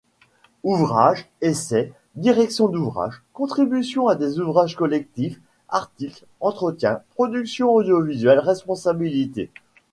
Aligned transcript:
Ouvrages, 0.63 1.27
essai, 1.41 1.93
direction 2.15 2.67
d’ouvrages, 2.67 3.21
contributions 3.33 4.07
à 4.07 4.15
des 4.15 4.39
ouvrages 4.39 4.75
collectifs, 4.75 5.39
articles, 5.69 6.25
entretiens, 6.39 7.03
productions 7.13 7.69
audio-visuelles, 7.71 8.39
responsabilités. 8.39 9.51